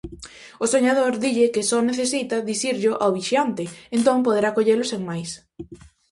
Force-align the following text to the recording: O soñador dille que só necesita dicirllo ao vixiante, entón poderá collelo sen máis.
O 0.63 0.65
soñador 0.73 1.13
dille 1.23 1.51
que 1.53 1.67
só 1.69 1.79
necesita 1.89 2.45
dicirllo 2.49 2.91
ao 2.95 3.09
vixiante, 3.17 3.63
entón 3.97 4.25
poderá 4.25 4.49
collelo 4.57 4.85
sen 4.91 5.01
máis. 5.09 5.29